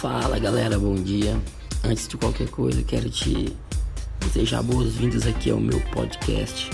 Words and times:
Fala 0.00 0.38
galera, 0.38 0.78
bom 0.78 0.94
dia. 0.94 1.36
Antes 1.82 2.06
de 2.06 2.16
qualquer 2.16 2.48
coisa, 2.50 2.84
quero 2.84 3.10
te 3.10 3.52
desejar 4.20 4.62
boas-vindas 4.62 5.26
aqui 5.26 5.50
ao 5.50 5.58
meu 5.58 5.80
podcast. 5.90 6.70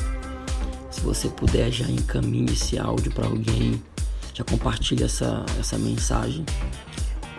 Se 0.91 1.01
você 1.01 1.31
puder, 1.31 1.73
já 1.73 1.89
encaminhe 1.89 2.53
esse 2.53 2.79
áudio 2.79 3.11
para 3.15 3.27
alguém, 3.27 3.83
já 4.35 4.45
compartilhe 4.45 5.05
essa, 5.05 5.43
essa 5.59 5.79
mensagem 5.79 6.45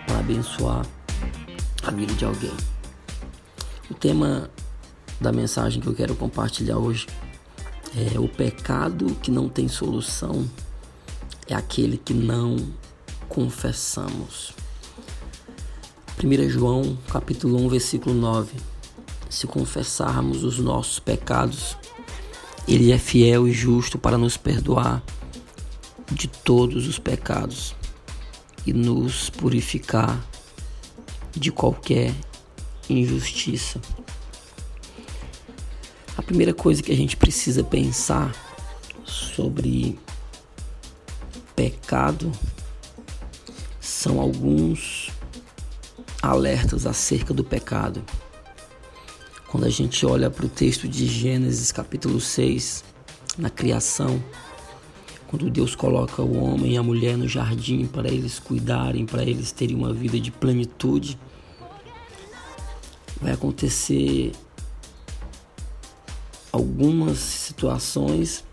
para 0.07 0.17
abençoar 0.17 0.83
a 1.83 1.91
vida 1.91 2.15
de 2.15 2.25
alguém. 2.25 2.57
O 3.87 3.93
tema 3.93 4.49
da 5.21 5.31
mensagem 5.31 5.79
que 5.79 5.87
eu 5.87 5.93
quero 5.93 6.15
compartilhar 6.15 6.79
hoje 6.79 7.05
é 8.11 8.19
o 8.19 8.27
pecado 8.27 9.15
que 9.21 9.29
não 9.29 9.47
tem 9.47 9.67
solução 9.67 10.49
é 11.47 11.53
aquele 11.53 11.95
que 11.95 12.15
não 12.15 12.57
confessamos. 13.29 14.64
1 16.25 16.49
João 16.49 16.97
capítulo 17.07 17.63
1, 17.65 17.69
versículo 17.69 18.15
9. 18.15 18.57
Se 19.29 19.45
confessarmos 19.45 20.43
os 20.43 20.57
nossos 20.57 20.97
pecados, 20.97 21.77
ele 22.67 22.91
é 22.91 22.97
fiel 22.97 23.47
e 23.47 23.51
justo 23.51 23.99
para 23.99 24.17
nos 24.17 24.35
perdoar 24.35 25.03
de 26.11 26.27
todos 26.27 26.87
os 26.87 26.97
pecados 26.97 27.75
e 28.65 28.73
nos 28.73 29.29
purificar 29.29 30.19
de 31.31 31.51
qualquer 31.51 32.11
injustiça. 32.89 33.79
A 36.17 36.23
primeira 36.23 36.55
coisa 36.55 36.81
que 36.81 36.91
a 36.91 36.97
gente 36.97 37.15
precisa 37.15 37.63
pensar 37.63 38.35
sobre 39.05 39.99
pecado 41.55 42.31
são 43.79 44.19
alguns 44.19 45.04
alertas 46.29 46.85
acerca 46.85 47.33
do 47.33 47.43
pecado. 47.43 48.03
Quando 49.47 49.65
a 49.65 49.69
gente 49.69 50.05
olha 50.05 50.29
para 50.29 50.45
o 50.45 50.49
texto 50.49 50.87
de 50.87 51.05
Gênesis 51.05 51.71
capítulo 51.71 52.19
6, 52.19 52.83
na 53.37 53.49
criação, 53.49 54.21
quando 55.27 55.49
Deus 55.49 55.75
coloca 55.75 56.21
o 56.21 56.37
homem 56.43 56.73
e 56.73 56.77
a 56.77 56.83
mulher 56.83 57.17
no 57.17 57.27
jardim 57.27 57.85
para 57.85 58.09
eles 58.09 58.39
cuidarem, 58.39 59.05
para 59.05 59.23
eles 59.23 59.51
terem 59.51 59.75
uma 59.75 59.93
vida 59.93 60.19
de 60.19 60.31
plenitude, 60.31 61.17
vai 63.21 63.31
acontecer 63.31 64.31
algumas 66.51 67.17
situações 67.17 68.43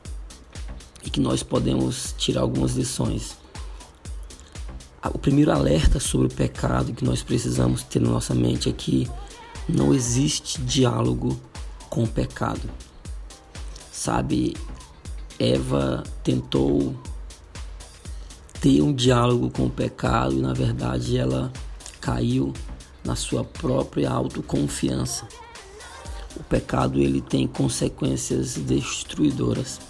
e 1.05 1.11
que 1.11 1.21
nós 1.21 1.43
podemos 1.43 2.15
tirar 2.17 2.43
algumas 2.43 2.75
lições. 2.75 3.42
O 5.11 5.19
primeiro 5.19 5.51
alerta 5.51 5.99
sobre 5.99 6.29
o 6.29 6.31
pecado 6.31 6.93
que 6.93 7.05
nós 7.05 7.23
precisamos 7.23 7.83
ter 7.83 8.01
na 8.01 8.11
nossa 8.11 8.35
mente 8.35 8.69
é 8.69 8.73
que 8.73 9.11
não 9.69 9.93
existe 9.93 10.61
diálogo 10.61 11.39
com 11.91 12.05
o 12.05 12.09
pecado. 12.09 12.71
Sabe, 13.91 14.57
Eva 15.39 16.05
tentou 16.23 16.95
ter 18.61 18.81
um 18.81 18.93
diálogo 18.93 19.51
com 19.51 19.67
o 19.67 19.71
pecado 19.71 20.35
e 20.35 20.41
na 20.41 20.53
verdade 20.53 21.19
ela 21.19 21.53
caiu 22.01 22.53
na 23.05 23.17
sua 23.17 23.43
própria 23.43 24.09
autoconfiança. 24.09 25.27
O 26.37 26.45
pecado 26.45 27.01
ele 27.01 27.21
tem 27.21 27.47
consequências 27.49 28.55
destruidoras. 28.55 29.81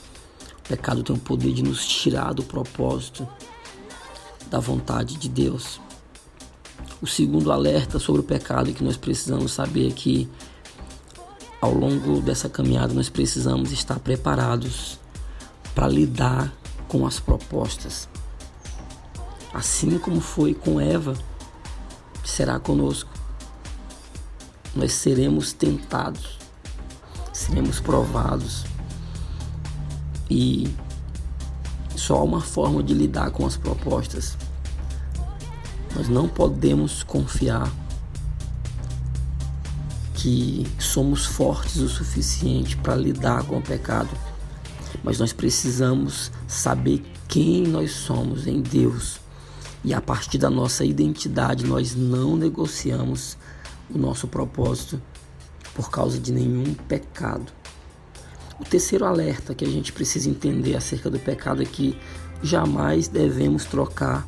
O 0.64 0.68
pecado 0.68 1.02
tem 1.02 1.14
o 1.14 1.18
poder 1.18 1.52
de 1.52 1.62
nos 1.62 1.86
tirar 1.86 2.32
do 2.32 2.42
propósito 2.42 3.28
da 4.52 4.60
vontade 4.60 5.16
de 5.16 5.30
Deus. 5.30 5.80
O 7.00 7.06
segundo 7.06 7.50
alerta 7.50 7.98
sobre 7.98 8.20
o 8.20 8.24
pecado 8.24 8.72
que 8.74 8.84
nós 8.84 8.98
precisamos 8.98 9.52
saber 9.52 9.88
é 9.88 9.92
que 9.92 10.28
ao 11.58 11.72
longo 11.72 12.20
dessa 12.20 12.50
caminhada 12.50 12.92
nós 12.92 13.08
precisamos 13.08 13.72
estar 13.72 13.98
preparados 13.98 15.00
para 15.74 15.88
lidar 15.88 16.52
com 16.86 17.06
as 17.06 17.18
propostas. 17.18 18.10
Assim 19.54 19.98
como 19.98 20.20
foi 20.20 20.52
com 20.52 20.78
Eva, 20.78 21.14
será 22.22 22.60
conosco. 22.60 23.10
Nós 24.74 24.92
seremos 24.92 25.54
tentados, 25.54 26.38
seremos 27.32 27.80
provados. 27.80 28.64
E 30.28 30.68
só 32.02 32.24
uma 32.24 32.40
forma 32.40 32.82
de 32.82 32.92
lidar 32.92 33.30
com 33.30 33.46
as 33.46 33.56
propostas. 33.56 34.36
Nós 35.94 36.08
não 36.08 36.28
podemos 36.28 37.04
confiar 37.04 37.70
que 40.14 40.66
somos 40.80 41.24
fortes 41.24 41.76
o 41.76 41.88
suficiente 41.88 42.76
para 42.76 42.96
lidar 42.96 43.44
com 43.44 43.58
o 43.58 43.62
pecado, 43.62 44.10
mas 45.04 45.20
nós 45.20 45.32
precisamos 45.32 46.32
saber 46.48 47.04
quem 47.28 47.62
nós 47.68 47.92
somos 47.92 48.48
em 48.48 48.60
Deus. 48.60 49.20
E 49.84 49.94
a 49.94 50.00
partir 50.00 50.38
da 50.38 50.50
nossa 50.50 50.84
identidade, 50.84 51.64
nós 51.64 51.94
não 51.94 52.36
negociamos 52.36 53.36
o 53.88 53.96
nosso 53.96 54.26
propósito 54.26 55.00
por 55.72 55.88
causa 55.88 56.18
de 56.18 56.32
nenhum 56.32 56.74
pecado. 56.74 57.52
O 58.62 58.64
terceiro 58.64 59.04
alerta 59.04 59.56
que 59.56 59.64
a 59.64 59.68
gente 59.68 59.92
precisa 59.92 60.30
entender 60.30 60.76
acerca 60.76 61.10
do 61.10 61.18
pecado 61.18 61.60
é 61.60 61.64
que 61.64 61.98
jamais 62.40 63.08
devemos 63.08 63.64
trocar 63.64 64.24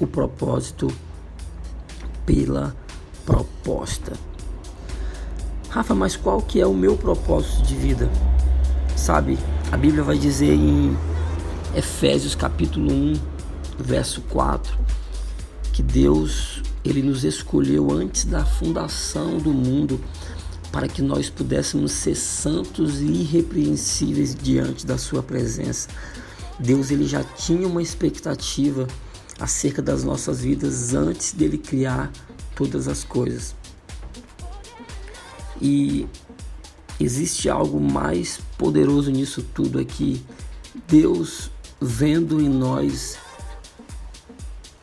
o 0.00 0.08
propósito 0.08 0.88
pela 2.26 2.76
proposta. 3.24 4.12
Rafa, 5.70 5.94
mas 5.94 6.16
qual 6.16 6.42
que 6.42 6.60
é 6.60 6.66
o 6.66 6.74
meu 6.74 6.96
propósito 6.96 7.62
de 7.62 7.76
vida? 7.76 8.10
Sabe, 8.96 9.38
a 9.70 9.76
Bíblia 9.76 10.02
vai 10.02 10.18
dizer 10.18 10.52
em 10.52 10.96
Efésios 11.74 12.34
capítulo 12.34 12.92
1, 12.92 13.14
verso 13.78 14.20
4, 14.22 14.76
que 15.72 15.82
Deus 15.82 16.60
ele 16.84 17.02
nos 17.02 17.22
escolheu 17.22 17.92
antes 17.92 18.24
da 18.24 18.44
fundação 18.44 19.38
do 19.38 19.52
mundo 19.52 20.00
para 20.76 20.88
que 20.88 21.00
nós 21.00 21.30
pudéssemos 21.30 21.90
ser 21.90 22.14
santos 22.14 23.00
e 23.00 23.06
irrepreensíveis 23.06 24.34
diante 24.34 24.84
da 24.84 24.98
sua 24.98 25.22
presença. 25.22 25.88
Deus 26.58 26.90
ele 26.90 27.06
já 27.06 27.24
tinha 27.24 27.66
uma 27.66 27.80
expectativa 27.80 28.86
acerca 29.40 29.80
das 29.80 30.04
nossas 30.04 30.42
vidas 30.42 30.92
antes 30.92 31.32
dele 31.32 31.56
criar 31.56 32.12
todas 32.54 32.88
as 32.88 33.04
coisas. 33.04 33.56
E 35.62 36.06
existe 37.00 37.48
algo 37.48 37.80
mais 37.80 38.38
poderoso 38.58 39.10
nisso 39.10 39.42
tudo 39.54 39.78
aqui. 39.78 40.22
Deus 40.86 41.50
vendo 41.80 42.38
em 42.38 42.50
nós 42.50 43.16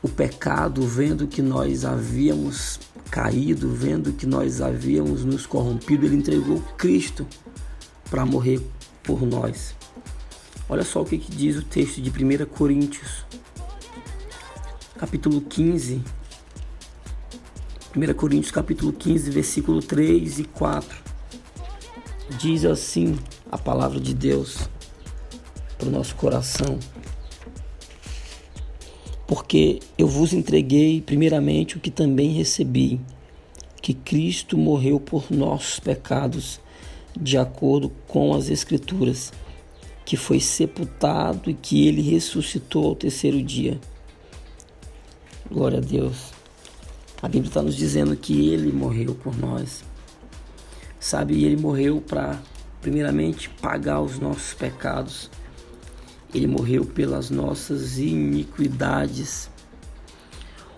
o 0.01 0.09
pecado, 0.09 0.81
vendo 0.87 1.27
que 1.27 1.43
nós 1.43 1.85
havíamos 1.85 2.79
caído, 3.13 3.69
vendo 3.69 4.11
que 4.11 4.25
nós 4.25 4.59
havíamos 4.59 5.23
nos 5.23 5.45
corrompido, 5.45 6.03
ele 6.03 6.15
entregou 6.15 6.59
Cristo 6.75 7.27
para 8.09 8.25
morrer 8.25 8.59
por 9.03 9.21
nós. 9.21 9.75
Olha 10.67 10.83
só 10.83 11.03
o 11.03 11.05
que, 11.05 11.19
que 11.19 11.31
diz 11.31 11.55
o 11.55 11.61
texto 11.61 12.01
de 12.01 12.09
1 12.09 12.47
Coríntios, 12.47 13.23
capítulo 14.97 15.41
15. 15.41 16.01
1 17.95 18.13
Coríntios 18.15 18.51
capítulo 18.51 18.91
15, 18.91 19.29
versículo 19.29 19.79
3 19.79 20.39
e 20.39 20.45
4. 20.45 20.97
Diz 22.39 22.65
assim 22.65 23.19
a 23.51 23.59
palavra 23.59 23.99
de 23.99 24.15
Deus 24.15 24.67
para 25.77 25.87
o 25.87 25.91
nosso 25.91 26.15
coração. 26.15 26.79
Porque 29.33 29.79
eu 29.97 30.07
vos 30.07 30.31
entreguei 30.31 31.01
primeiramente 31.01 31.75
o 31.75 31.79
que 31.79 31.89
também 31.89 32.33
recebi, 32.33 33.01
que 33.81 33.91
Cristo 33.91 34.55
morreu 34.55 34.99
por 34.99 35.31
nossos 35.31 35.79
pecados, 35.79 36.61
de 37.19 37.35
acordo 37.35 37.91
com 38.07 38.35
as 38.35 38.47
Escrituras, 38.47 39.33
que 40.05 40.15
foi 40.15 40.39
sepultado 40.39 41.49
e 41.49 41.55
que 41.55 41.87
ele 41.87 42.03
ressuscitou 42.03 42.89
ao 42.89 42.95
terceiro 42.95 43.41
dia. 43.41 43.81
Glória 45.49 45.79
a 45.79 45.81
Deus. 45.81 46.31
A 47.19 47.27
Bíblia 47.27 47.49
está 47.49 47.63
nos 47.63 47.75
dizendo 47.75 48.15
que 48.15 48.49
ele 48.49 48.71
morreu 48.71 49.15
por 49.15 49.35
nós. 49.35 49.83
Sabe, 50.99 51.43
ele 51.43 51.57
morreu 51.57 51.99
para, 51.99 52.39
primeiramente, 52.83 53.49
pagar 53.49 53.99
os 53.99 54.19
nossos 54.19 54.53
pecados 54.53 55.31
ele 56.33 56.47
morreu 56.47 56.85
pelas 56.85 57.29
nossas 57.29 57.97
iniquidades. 57.97 59.49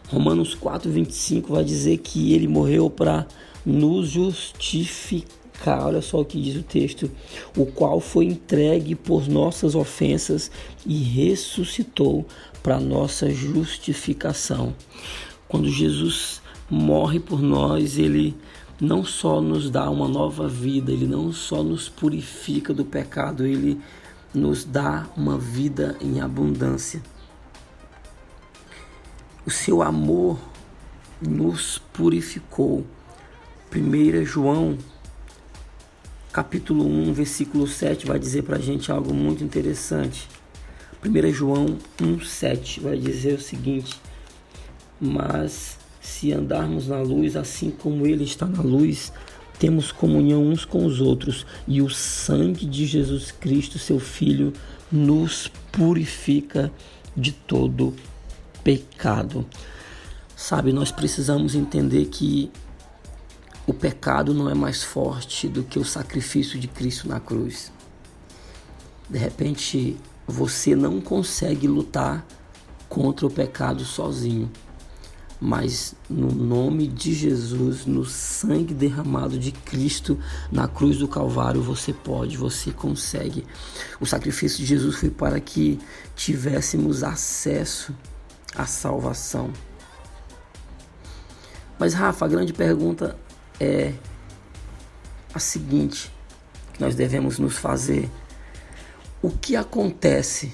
Romanos 0.09 0.55
4:25 0.55 1.53
vai 1.53 1.63
dizer 1.63 1.97
que 1.97 2.33
ele 2.33 2.47
morreu 2.47 2.89
para 2.89 3.25
nos 3.65 4.09
justificar. 4.09 5.87
Olha 5.87 6.01
só 6.01 6.21
o 6.21 6.25
que 6.25 6.39
diz 6.39 6.55
o 6.57 6.63
texto: 6.63 7.09
o 7.57 7.65
qual 7.65 7.99
foi 7.99 8.25
entregue 8.25 8.93
por 8.93 9.27
nossas 9.27 9.73
ofensas 9.73 10.51
e 10.85 10.97
ressuscitou 10.97 12.25
para 12.61 12.79
nossa 12.79 13.29
justificação. 13.29 14.75
Quando 15.47 15.69
Jesus 15.69 16.41
morre 16.69 17.19
por 17.19 17.41
nós, 17.41 17.97
ele 17.97 18.35
não 18.79 19.03
só 19.03 19.39
nos 19.39 19.69
dá 19.69 19.89
uma 19.89 20.07
nova 20.07 20.47
vida, 20.47 20.91
ele 20.91 21.07
não 21.07 21.31
só 21.31 21.63
nos 21.63 21.87
purifica 21.87 22.73
do 22.73 22.83
pecado, 22.83 23.45
ele 23.45 23.79
nos 24.35 24.65
dá 24.65 25.07
uma 25.15 25.37
vida 25.37 25.97
em 26.01 26.19
abundância. 26.19 27.01
O 29.45 29.49
seu 29.49 29.81
amor 29.81 30.37
nos 31.21 31.77
purificou. 31.93 32.85
1 33.73 34.25
João, 34.25 34.77
capítulo 36.31 36.85
1, 36.85 37.13
versículo 37.13 37.67
7, 37.67 38.05
vai 38.05 38.19
dizer 38.19 38.43
para 38.43 38.57
a 38.57 38.61
gente 38.61 38.91
algo 38.91 39.13
muito 39.13 39.43
interessante. 39.43 40.27
1 41.03 41.31
João 41.31 41.77
1, 42.01 42.21
7 42.21 42.79
vai 42.81 42.97
dizer 42.97 43.35
o 43.35 43.41
seguinte: 43.41 43.99
Mas 44.99 45.77
se 46.01 46.31
andarmos 46.33 46.87
na 46.87 46.99
luz, 46.99 47.35
assim 47.35 47.71
como 47.71 48.05
Ele 48.05 48.23
está 48.23 48.45
na 48.45 48.61
luz, 48.61 49.11
temos 49.59 49.91
comunhão 49.91 50.43
uns 50.43 50.65
com 50.65 50.85
os 50.85 50.99
outros, 50.99 51.45
e 51.67 51.81
o 51.81 51.89
sangue 51.89 52.65
de 52.65 52.85
Jesus 52.85 53.31
Cristo, 53.31 53.79
seu 53.79 53.99
Filho, 53.99 54.53
nos 54.91 55.51
purifica 55.71 56.71
de 57.15 57.31
todo 57.31 57.93
pecado. 58.63 59.45
Sabe, 60.35 60.73
nós 60.73 60.91
precisamos 60.91 61.55
entender 61.55 62.05
que 62.05 62.51
o 63.65 63.73
pecado 63.73 64.33
não 64.33 64.49
é 64.49 64.53
mais 64.53 64.83
forte 64.83 65.47
do 65.47 65.63
que 65.63 65.79
o 65.79 65.85
sacrifício 65.85 66.59
de 66.59 66.67
Cristo 66.67 67.07
na 67.07 67.19
cruz. 67.19 67.71
De 69.09 69.17
repente, 69.17 69.97
você 70.27 70.75
não 70.75 70.99
consegue 70.99 71.67
lutar 71.67 72.25
contra 72.89 73.25
o 73.25 73.29
pecado 73.29 73.83
sozinho, 73.85 74.51
mas 75.45 75.93
no 76.09 76.31
nome 76.31 76.87
de 76.87 77.13
Jesus, 77.13 77.85
no 77.85 78.03
sangue 78.03 78.73
derramado 78.73 79.37
de 79.37 79.51
Cristo 79.51 80.17
na 80.51 80.67
cruz 80.67 80.97
do 80.97 81.07
Calvário, 81.07 81.61
você 81.61 81.93
pode, 81.93 82.35
você 82.35 82.71
consegue. 82.71 83.45
O 84.01 84.07
sacrifício 84.07 84.57
de 84.57 84.65
Jesus 84.65 84.95
foi 84.95 85.11
para 85.11 85.39
que 85.39 85.79
tivéssemos 86.15 87.03
acesso 87.03 87.93
à 88.55 88.65
salvação. 88.65 89.53
Mas, 91.77 91.93
Rafa, 91.93 92.25
a 92.25 92.27
grande 92.27 92.51
pergunta 92.51 93.15
é 93.59 93.93
a 95.31 95.37
seguinte: 95.37 96.11
que 96.73 96.81
nós 96.81 96.95
devemos 96.95 97.37
nos 97.37 97.55
fazer. 97.55 98.09
O 99.21 99.29
que 99.29 99.55
acontece 99.55 100.51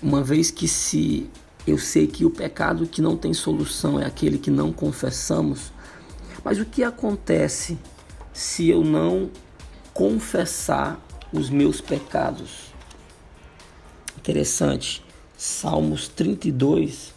uma 0.00 0.22
vez 0.22 0.52
que 0.52 0.68
se 0.68 1.28
eu 1.66 1.78
sei 1.78 2.06
que 2.06 2.24
o 2.24 2.30
pecado 2.30 2.86
que 2.86 3.02
não 3.02 3.16
tem 3.16 3.34
solução 3.34 4.00
é 4.00 4.06
aquele 4.06 4.38
que 4.38 4.50
não 4.50 4.72
confessamos, 4.72 5.72
mas 6.44 6.58
o 6.58 6.64
que 6.64 6.82
acontece 6.82 7.78
se 8.32 8.68
eu 8.68 8.82
não 8.82 9.30
confessar 9.92 11.00
os 11.32 11.50
meus 11.50 11.80
pecados? 11.80 12.72
Interessante. 14.16 15.02
Salmos 15.36 16.08
32 16.08 17.14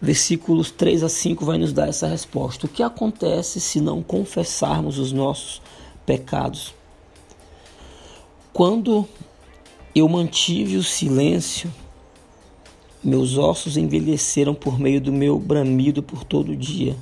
versículos 0.00 0.70
3 0.70 1.02
a 1.02 1.08
5 1.08 1.44
vai 1.44 1.58
nos 1.58 1.72
dar 1.72 1.88
essa 1.88 2.06
resposta. 2.06 2.66
O 2.66 2.68
que 2.68 2.82
acontece 2.82 3.60
se 3.60 3.80
não 3.80 4.02
confessarmos 4.02 4.98
os 4.98 5.12
nossos 5.12 5.60
pecados? 6.04 6.74
Quando 8.52 9.06
eu 9.94 10.08
mantive 10.08 10.76
o 10.76 10.82
silêncio, 10.82 11.72
meus 13.06 13.38
ossos 13.38 13.76
envelheceram 13.76 14.52
por 14.52 14.80
meio 14.80 15.00
do 15.00 15.12
meu 15.12 15.38
bramido 15.38 16.02
por 16.02 16.24
todo 16.24 16.50
o 16.50 16.56
dia. 16.56 16.96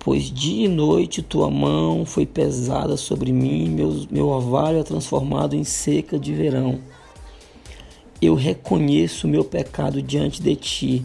Pois 0.00 0.24
dia 0.24 0.64
e 0.64 0.68
noite 0.68 1.22
tua 1.22 1.48
mão 1.48 2.04
foi 2.04 2.26
pesada 2.26 2.96
sobre 2.96 3.30
mim, 3.32 3.68
meu, 3.68 4.04
meu 4.10 4.28
ovário 4.28 4.80
é 4.80 4.82
transformado 4.82 5.54
em 5.54 5.62
seca 5.62 6.18
de 6.18 6.34
verão. 6.34 6.80
Eu 8.20 8.34
reconheço 8.34 9.28
o 9.28 9.30
meu 9.30 9.44
pecado 9.44 10.02
diante 10.02 10.42
de 10.42 10.56
ti 10.56 11.04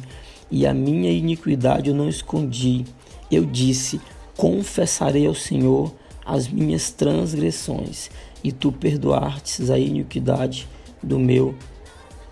e 0.50 0.66
a 0.66 0.74
minha 0.74 1.12
iniquidade 1.12 1.92
eu 1.92 1.96
não 1.96 2.10
escondi. 2.10 2.86
Eu 3.32 3.46
disse: 3.46 4.02
Confessarei 4.36 5.28
ao 5.28 5.36
Senhor 5.36 5.94
as 6.26 6.48
minhas 6.48 6.90
transgressões, 6.90 8.10
e 8.44 8.52
tu 8.52 8.72
perdoastes 8.72 9.70
a 9.70 9.78
iniquidade 9.78 10.68
do 11.04 11.20
meu 11.20 11.54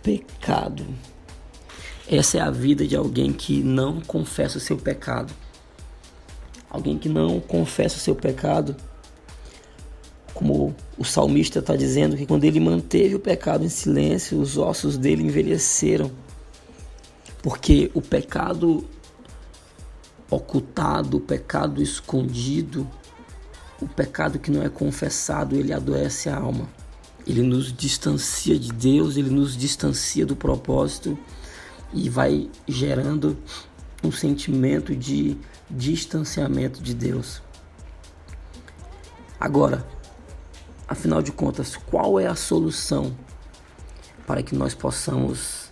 pecado. 0.01 0.83
Essa 2.11 2.39
é 2.39 2.41
a 2.41 2.49
vida 2.49 2.87
de 2.87 2.95
alguém 2.95 3.31
que 3.31 3.61
não 3.61 4.01
confessa 4.01 4.57
o 4.57 4.61
seu 4.61 4.75
pecado. 4.75 5.31
Alguém 6.67 6.97
que 6.97 7.07
não 7.07 7.39
confessa 7.39 7.97
o 7.97 7.99
seu 7.99 8.15
pecado, 8.15 8.75
como 10.33 10.75
o 10.97 11.05
salmista 11.05 11.59
está 11.59 11.75
dizendo, 11.75 12.17
que 12.17 12.25
quando 12.25 12.45
ele 12.45 12.59
manteve 12.59 13.13
o 13.13 13.19
pecado 13.19 13.63
em 13.63 13.69
silêncio, 13.69 14.39
os 14.39 14.57
ossos 14.57 14.97
dele 14.97 15.23
envelheceram 15.23 16.11
porque 17.43 17.91
o 17.93 18.01
pecado 18.01 18.85
ocultado, 20.31 21.17
o 21.17 21.21
pecado 21.21 21.81
escondido, 21.81 22.89
o 23.79 23.87
pecado 23.87 24.39
que 24.39 24.49
não 24.49 24.63
é 24.63 24.69
confessado, 24.69 25.55
ele 25.55 25.71
adoece 25.71 26.27
a 26.27 26.37
alma. 26.37 26.67
Ele 27.25 27.43
nos 27.43 27.71
distancia 27.71 28.57
de 28.57 28.71
Deus, 28.73 29.15
ele 29.15 29.29
nos 29.29 29.55
distancia 29.55 30.25
do 30.25 30.35
propósito 30.35 31.17
e 31.93 32.09
vai 32.09 32.49
gerando 32.67 33.37
um 34.03 34.11
sentimento 34.11 34.95
de 34.95 35.37
distanciamento 35.69 36.81
de 36.81 36.93
Deus. 36.93 37.41
Agora, 39.39 39.85
afinal 40.87 41.21
de 41.21 41.31
contas, 41.31 41.75
qual 41.75 42.19
é 42.19 42.27
a 42.27 42.35
solução 42.35 43.15
para 44.25 44.43
que 44.43 44.55
nós 44.55 44.73
possamos 44.73 45.69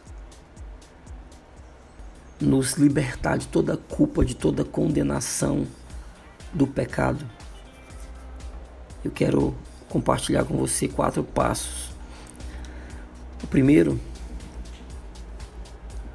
nos 2.40 2.74
libertar 2.74 3.38
de 3.38 3.48
toda 3.48 3.78
culpa, 3.78 4.24
de 4.24 4.36
toda 4.36 4.64
condenação 4.64 5.66
do 6.54 6.68
pecado. 6.68 7.25
Eu 9.04 9.12
quero 9.12 9.56
compartilhar 9.90 10.44
com 10.46 10.58
você 10.58 10.88
quatro 10.88 11.24
passos. 11.24 11.90
O 13.44 13.48
primeiro 13.48 14.00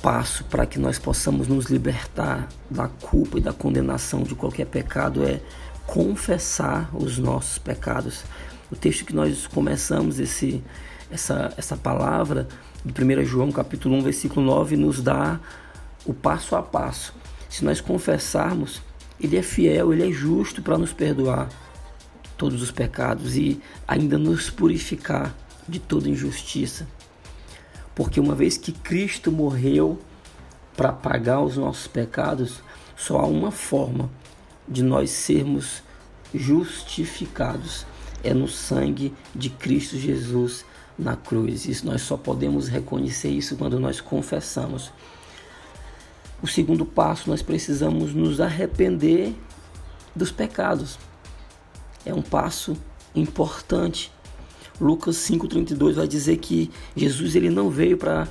passo 0.02 0.44
para 0.44 0.66
que 0.66 0.78
nós 0.78 0.98
possamos 0.98 1.46
nos 1.46 1.66
libertar 1.66 2.48
da 2.68 2.88
culpa 2.88 3.38
e 3.38 3.40
da 3.40 3.52
condenação 3.52 4.24
de 4.24 4.34
qualquer 4.34 4.66
pecado 4.66 5.24
é 5.24 5.40
confessar 5.86 6.90
os 6.92 7.18
nossos 7.18 7.56
pecados. 7.56 8.24
O 8.70 8.74
texto 8.74 9.04
que 9.04 9.14
nós 9.14 9.46
começamos 9.46 10.18
esse 10.18 10.62
essa 11.10 11.52
essa 11.56 11.76
palavra 11.76 12.48
de 12.84 12.92
1 12.92 13.24
João 13.24 13.52
capítulo 13.52 13.94
1 13.96 14.02
versículo 14.02 14.44
9 14.44 14.76
nos 14.76 15.00
dá 15.00 15.38
o 16.04 16.12
passo 16.12 16.56
a 16.56 16.62
passo. 16.62 17.14
Se 17.48 17.64
nós 17.64 17.80
confessarmos, 17.80 18.82
Ele 19.20 19.36
é 19.36 19.42
fiel, 19.42 19.92
Ele 19.92 20.08
é 20.08 20.10
justo 20.10 20.62
para 20.62 20.76
nos 20.76 20.92
perdoar 20.92 21.48
todos 22.36 22.60
os 22.60 22.72
pecados 22.72 23.36
e 23.36 23.60
ainda 23.86 24.18
nos 24.18 24.50
purificar 24.50 25.32
de 25.68 25.78
toda 25.78 26.08
injustiça. 26.08 26.88
Porque 27.94 28.20
uma 28.20 28.34
vez 28.34 28.56
que 28.56 28.72
Cristo 28.72 29.30
morreu 29.30 29.98
para 30.76 30.92
pagar 30.92 31.40
os 31.40 31.56
nossos 31.56 31.86
pecados, 31.86 32.62
só 32.96 33.18
há 33.18 33.26
uma 33.26 33.50
forma 33.50 34.10
de 34.68 34.82
nós 34.82 35.10
sermos 35.10 35.82
justificados 36.34 37.84
é 38.22 38.32
no 38.32 38.48
sangue 38.48 39.12
de 39.34 39.50
Cristo 39.50 39.98
Jesus 39.98 40.64
na 40.98 41.16
cruz. 41.16 41.66
Isso 41.66 41.86
nós 41.86 42.02
só 42.02 42.16
podemos 42.16 42.68
reconhecer 42.68 43.30
isso 43.30 43.56
quando 43.56 43.80
nós 43.80 44.00
confessamos. 44.00 44.92
O 46.40 46.46
segundo 46.46 46.84
passo, 46.84 47.28
nós 47.28 47.42
precisamos 47.42 48.14
nos 48.14 48.40
arrepender 48.40 49.34
dos 50.14 50.30
pecados. 50.30 50.98
É 52.04 52.14
um 52.14 52.22
passo 52.22 52.76
importante. 53.14 54.12
Lucas 54.80 55.16
5:32 55.16 55.94
vai 55.94 56.08
dizer 56.08 56.38
que 56.38 56.70
Jesus 56.96 57.36
ele 57.36 57.50
não 57.50 57.70
veio 57.70 57.96
para 57.96 58.26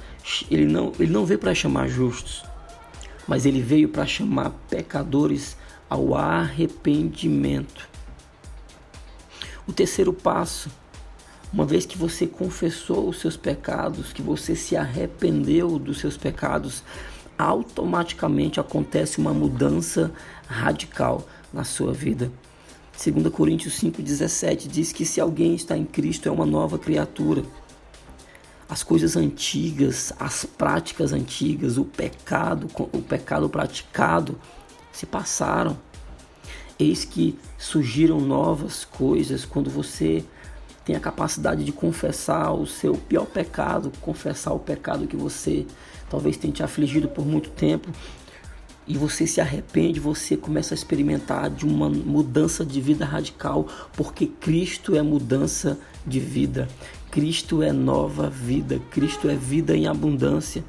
ele 0.49 0.65
não 0.65 0.91
ele 0.99 1.11
não 1.11 1.25
veio 1.25 1.39
para 1.39 1.53
chamar 1.55 1.87
justos, 1.87 2.43
mas 3.27 3.45
ele 3.45 3.61
veio 3.61 3.89
para 3.89 4.05
chamar 4.05 4.51
pecadores 4.69 5.55
ao 5.89 6.15
arrependimento. 6.15 7.89
O 9.67 9.73
terceiro 9.73 10.11
passo, 10.11 10.69
uma 11.53 11.65
vez 11.65 11.85
que 11.85 11.97
você 11.97 12.25
confessou 12.25 13.09
os 13.09 13.19
seus 13.19 13.37
pecados, 13.37 14.11
que 14.11 14.21
você 14.21 14.55
se 14.55 14.75
arrependeu 14.75 15.77
dos 15.77 15.99
seus 15.99 16.17
pecados, 16.17 16.83
automaticamente 17.37 18.59
acontece 18.59 19.17
uma 19.17 19.33
mudança 19.33 20.11
radical 20.47 21.27
na 21.53 21.63
sua 21.63 21.93
vida. 21.93 22.31
2 22.97 23.33
Coríntios 23.33 23.79
5,17 23.81 24.67
diz 24.67 24.91
que 24.91 25.05
se 25.05 25.19
alguém 25.19 25.55
está 25.55 25.77
em 25.77 25.85
Cristo 25.85 26.27
é 26.27 26.31
uma 26.31 26.45
nova 26.45 26.77
criatura. 26.77 27.43
as 28.69 28.83
coisas 28.83 29.17
antigas, 29.17 30.13
as 30.17 30.45
práticas 30.45 31.11
antigas, 31.11 31.77
o 31.77 31.83
pecado, 31.83 32.67
o 32.93 33.01
pecado 33.01 33.49
praticado 33.49 34.39
se 34.93 35.05
passaram. 35.05 35.77
Eis 36.79 37.03
que 37.03 37.37
surgiram 37.57 38.21
novas 38.21 38.85
coisas 38.85 39.43
quando 39.43 39.69
você 39.69 40.23
tem 40.85 40.95
a 40.95 40.99
capacidade 40.99 41.63
de 41.63 41.71
confessar 41.71 42.53
o 42.53 42.65
seu 42.65 42.93
pior 42.95 43.25
pecado, 43.25 43.91
confessar 44.01 44.53
o 44.53 44.59
pecado 44.59 45.05
que 45.05 45.15
você 45.15 45.65
talvez 46.09 46.37
tenha 46.37 46.53
te 46.53 46.63
afligido 46.63 47.07
por 47.07 47.25
muito 47.25 47.49
tempo, 47.49 47.89
e 48.91 48.97
você 48.97 49.25
se 49.25 49.39
arrepende, 49.39 50.01
você 50.01 50.35
começa 50.35 50.73
a 50.73 50.75
experimentar 50.75 51.49
de 51.49 51.65
uma 51.65 51.89
mudança 51.89 52.65
de 52.65 52.81
vida 52.81 53.05
radical, 53.05 53.65
porque 53.93 54.27
Cristo 54.27 54.97
é 54.97 55.01
mudança 55.01 55.79
de 56.05 56.19
vida. 56.19 56.67
Cristo 57.09 57.63
é 57.63 57.71
nova 57.71 58.29
vida, 58.29 58.81
Cristo 58.91 59.29
é 59.29 59.35
vida 59.37 59.77
em 59.77 59.87
abundância. 59.87 60.61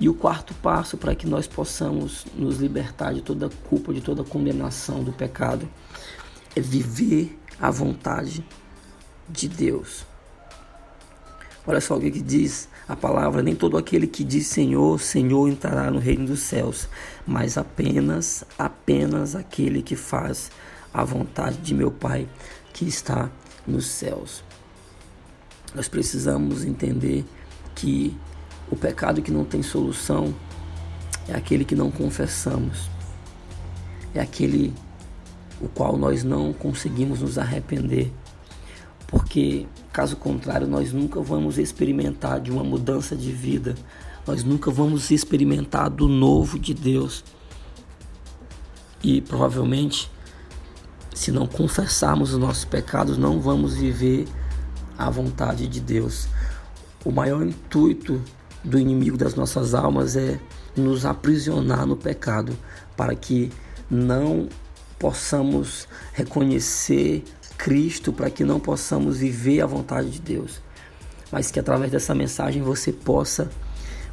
E 0.00 0.08
o 0.08 0.14
quarto 0.14 0.54
passo 0.54 0.96
para 0.96 1.14
que 1.14 1.26
nós 1.26 1.46
possamos 1.46 2.24
nos 2.34 2.56
libertar 2.56 3.12
de 3.12 3.20
toda 3.20 3.50
culpa, 3.68 3.92
de 3.92 4.00
toda 4.00 4.24
condenação 4.24 5.04
do 5.04 5.12
pecado, 5.12 5.68
é 6.56 6.62
viver 6.62 7.38
a 7.60 7.70
vontade 7.70 8.42
de 9.28 9.50
Deus. 9.50 10.06
Olha 11.68 11.82
só 11.82 11.98
o 11.98 12.00
que 12.00 12.10
diz 12.22 12.66
a 12.88 12.96
palavra: 12.96 13.42
nem 13.42 13.54
todo 13.54 13.76
aquele 13.76 14.06
que 14.06 14.24
diz 14.24 14.46
Senhor, 14.46 14.98
Senhor 14.98 15.50
entrará 15.50 15.90
no 15.90 15.98
reino 15.98 16.24
dos 16.24 16.40
céus, 16.40 16.88
mas 17.26 17.58
apenas, 17.58 18.42
apenas 18.58 19.36
aquele 19.36 19.82
que 19.82 19.94
faz 19.94 20.50
a 20.94 21.04
vontade 21.04 21.58
de 21.58 21.74
meu 21.74 21.90
Pai 21.90 22.26
que 22.72 22.88
está 22.88 23.30
nos 23.66 23.84
céus. 23.84 24.42
Nós 25.74 25.88
precisamos 25.88 26.64
entender 26.64 27.22
que 27.74 28.16
o 28.70 28.74
pecado 28.74 29.20
que 29.20 29.30
não 29.30 29.44
tem 29.44 29.62
solução 29.62 30.34
é 31.28 31.34
aquele 31.34 31.66
que 31.66 31.74
não 31.74 31.90
confessamos, 31.90 32.88
é 34.14 34.20
aquele 34.20 34.72
o 35.60 35.68
qual 35.68 35.98
nós 35.98 36.24
não 36.24 36.50
conseguimos 36.50 37.20
nos 37.20 37.36
arrepender, 37.36 38.10
porque 39.06 39.66
caso 39.98 40.14
contrário 40.14 40.68
nós 40.68 40.92
nunca 40.92 41.20
vamos 41.20 41.58
experimentar 41.58 42.40
de 42.40 42.52
uma 42.52 42.62
mudança 42.62 43.16
de 43.16 43.32
vida, 43.32 43.74
nós 44.24 44.44
nunca 44.44 44.70
vamos 44.70 45.10
experimentar 45.10 45.90
do 45.90 46.06
novo 46.06 46.56
de 46.56 46.72
Deus. 46.72 47.24
E 49.02 49.20
provavelmente, 49.20 50.08
se 51.12 51.32
não 51.32 51.48
confessarmos 51.48 52.32
os 52.32 52.38
nossos 52.38 52.64
pecados, 52.64 53.18
não 53.18 53.40
vamos 53.40 53.74
viver 53.74 54.28
a 54.96 55.10
vontade 55.10 55.66
de 55.66 55.80
Deus. 55.80 56.28
O 57.04 57.10
maior 57.10 57.44
intuito 57.44 58.22
do 58.62 58.78
inimigo 58.78 59.16
das 59.16 59.34
nossas 59.34 59.74
almas 59.74 60.14
é 60.14 60.38
nos 60.76 61.04
aprisionar 61.04 61.84
no 61.84 61.96
pecado, 61.96 62.56
para 62.96 63.16
que 63.16 63.50
não 63.90 64.48
possamos 64.96 65.88
reconhecer 66.12 67.24
Cristo, 67.58 68.12
para 68.12 68.30
que 68.30 68.44
não 68.44 68.60
possamos 68.60 69.18
viver 69.18 69.60
a 69.60 69.66
vontade 69.66 70.08
de 70.10 70.20
Deus, 70.20 70.62
mas 71.30 71.50
que 71.50 71.58
através 71.58 71.90
dessa 71.90 72.14
mensagem 72.14 72.62
você 72.62 72.92
possa 72.92 73.50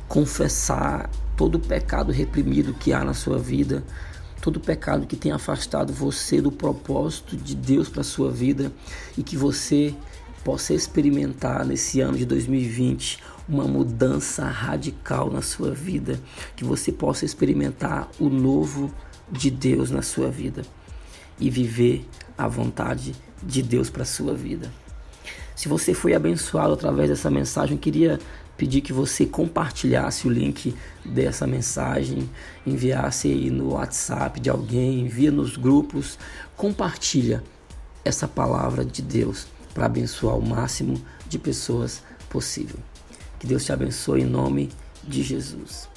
confessar 0.07 1.09
todo 1.37 1.55
o 1.55 1.59
pecado 1.59 2.11
reprimido 2.11 2.73
que 2.73 2.91
há 2.91 3.03
na 3.03 3.13
sua 3.13 3.37
vida, 3.37 3.83
todo 4.41 4.57
o 4.57 4.59
pecado 4.59 5.05
que 5.05 5.15
tem 5.15 5.31
afastado 5.31 5.93
você 5.93 6.41
do 6.41 6.51
propósito 6.51 7.37
de 7.37 7.55
Deus 7.55 7.87
para 7.87 8.03
sua 8.03 8.31
vida 8.31 8.71
e 9.15 9.21
que 9.21 9.37
você 9.37 9.93
possa 10.43 10.73
experimentar 10.73 11.65
nesse 11.65 12.01
ano 12.01 12.17
de 12.17 12.25
2020 12.25 13.19
uma 13.47 13.65
mudança 13.65 14.45
radical 14.45 15.31
na 15.31 15.41
sua 15.41 15.71
vida, 15.71 16.19
que 16.55 16.63
você 16.63 16.91
possa 16.91 17.25
experimentar 17.25 18.09
o 18.19 18.27
novo 18.27 18.91
de 19.31 19.51
Deus 19.51 19.91
na 19.91 20.01
sua 20.01 20.29
vida 20.29 20.63
e 21.39 21.49
viver 21.49 22.05
a 22.37 22.47
vontade 22.47 23.15
de 23.41 23.61
Deus 23.61 23.89
para 23.89 24.05
sua 24.05 24.33
vida. 24.33 24.71
Se 25.55 25.69
você 25.69 25.93
foi 25.93 26.13
abençoado 26.13 26.73
através 26.73 27.09
dessa 27.09 27.29
mensagem, 27.29 27.75
eu 27.75 27.81
queria 27.81 28.19
pedir 28.57 28.81
que 28.81 28.93
você 28.93 29.25
compartilhasse 29.25 30.27
o 30.27 30.31
link 30.31 30.75
dessa 31.03 31.45
mensagem, 31.45 32.29
enviasse 32.65 33.27
aí 33.27 33.49
no 33.49 33.73
WhatsApp 33.73 34.39
de 34.39 34.49
alguém, 34.49 35.01
envia 35.01 35.31
nos 35.31 35.57
grupos, 35.57 36.17
compartilha 36.55 37.43
essa 38.03 38.27
palavra 38.27 38.83
de 38.85 39.01
Deus 39.01 39.47
para 39.73 39.85
abençoar 39.85 40.37
o 40.37 40.45
máximo 40.45 41.01
de 41.27 41.37
pessoas 41.37 42.01
possível. 42.29 42.79
Que 43.39 43.47
Deus 43.47 43.65
te 43.65 43.73
abençoe 43.73 44.21
em 44.21 44.25
nome 44.25 44.69
de 45.03 45.21
Jesus. 45.21 45.94